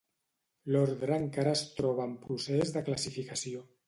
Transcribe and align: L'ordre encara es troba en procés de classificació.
L'ordre 0.75 1.19
encara 1.23 1.53
es 1.57 1.61
troba 1.81 2.07
en 2.13 2.15
procés 2.23 2.73
de 2.79 2.83
classificació. 2.89 3.63